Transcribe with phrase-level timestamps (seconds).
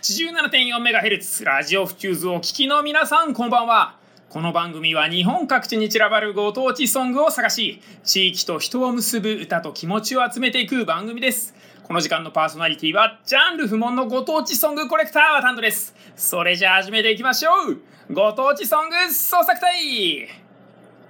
[0.00, 3.96] 87.4MHz ラジオフチューズをお聞きの皆さんこんばんは。
[4.28, 11.52] この番組は日本各地に散らばるご当地ソングを探し地域と人を結ぶ歌と気持ちを集めていく番組です。
[11.82, 15.96] この時間のパーソナリティはジャンル不問のご当地ソングコレクターはタンドです。
[16.14, 18.14] それじゃあ始めていきましょう。
[18.14, 20.28] ご当地ソング創作隊。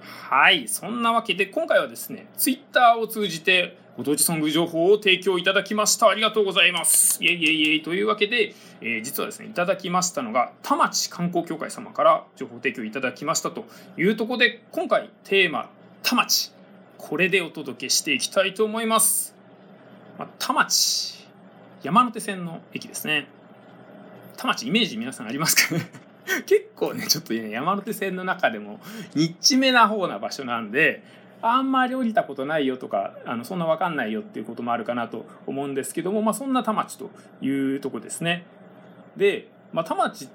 [0.00, 6.08] はいそんなわけで今回はですねツイッターを通じてご当地ソング情報を提供いただきました。
[6.08, 7.18] ありがとうございます。
[7.20, 13.64] イェイイェイイェイというわけで、えー、実はですね、いただきましたのが、田町観光協会様から情報提供いただきましたと
[13.96, 15.68] いうところで、今回テーマ、
[16.04, 16.52] 田町。
[16.96, 19.34] これでお届けしていきたいと思います。
[20.16, 21.26] まあ、田町、
[21.82, 23.26] 山手線の駅ですね。
[24.36, 25.74] 田町イメージ皆さんありますか？
[25.74, 25.90] ね
[26.46, 28.78] 結構ね、ちょっとね、山手線の中でも
[29.16, 31.02] ニッチめな方な場所なんで、
[31.42, 38.44] あんまり降りたことないよとかあのそんな分かんないよっていうこともあるかなと思うんですけども、まあ、そんな田町というとこですね。
[39.16, 40.28] で、まあ、田町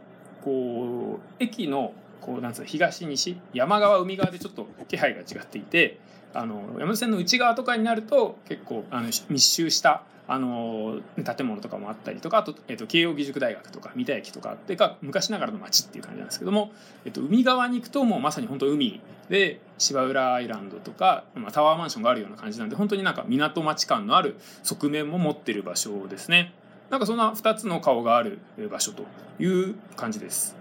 [0.44, 6.00] こう駅のこうなんつう東西山側海側でちょっと気配が違っていて
[6.34, 11.02] あの山手線の内側とかになると結構あの密集したあの
[11.36, 16.72] 建物とかもあったりとかあと,、えっと慶應義塾大学とか三田駅とかってか昔ながらの街っていう感じなんですけども、
[17.06, 26.54] えっと海側に行くともうまさに本当海で芝浦アイランドとか、まあ、タワーマンションがあるような感じなんで本当になんか港町感のある側面も持ってる場所ですね。
[26.90, 29.04] なんかそんな2つの顔がある場所と
[29.40, 30.56] いう感じです。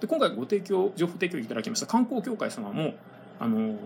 [0.00, 2.94] で今回ご提供情報提供いただきました観光協会様も
[3.38, 3.76] あのいわ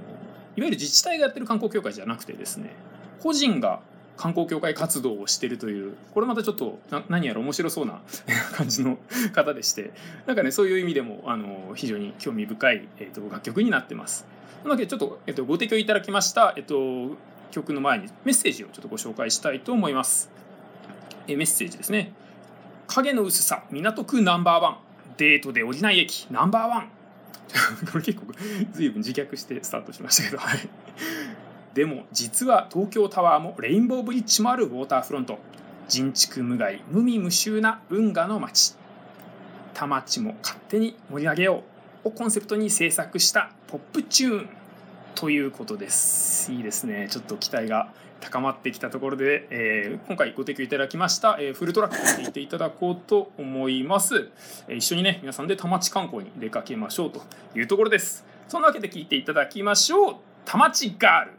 [0.56, 2.74] ゆる自治体がやってる観光協会じゃなくてですね
[3.20, 3.80] 個人が
[4.18, 8.00] 観光協会活動をしてるというこれまたちょっと何やら面白そうな
[8.52, 8.98] 感じの
[9.32, 9.92] 方でして
[10.26, 14.26] なんかねそういう意味でもあの非常に興味深い、えーと、楽曲になってます。
[14.64, 17.16] なのでちょっと、えーと、ご提供いただきました、えーと、
[17.52, 20.30] 曲の前にメッセージをちょっとご紹介したいと思います。
[21.28, 22.12] えメッセージですね。
[22.88, 24.78] 影の薄さ港区ナンバーワン
[25.18, 26.90] デートで降りない駅ナンバーワン
[27.92, 28.26] これ結構
[28.72, 30.58] 随分自虐してスタートしましたけどはい
[31.74, 35.38] でも実は東京タワーもレインボーブリッジもあるウォーターフロント。
[35.88, 38.74] 人畜無害無味無臭な運河の街。
[39.74, 41.62] 田町も勝手に盛り上げよ
[42.04, 44.48] うをコンセプトに制作したポップチューン。
[45.14, 46.52] ということです。
[46.52, 47.08] いいですね。
[47.10, 47.90] ちょっと期待が
[48.20, 54.28] 高まってきたところで、えー、今回ご提供いただきました、えー、フルトラックを聴いていただこうと思います、
[54.68, 57.22] え、一緒にね皆さんで田町観光に出かけましょうと
[57.56, 58.26] いうところです。
[58.48, 60.16] そんなわけで聴いていただきましょう。
[60.44, 61.32] 田町ガール。